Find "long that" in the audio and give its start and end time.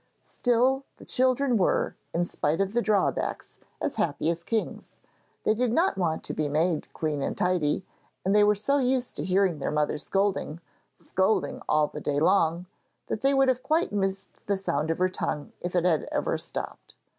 12.19-13.21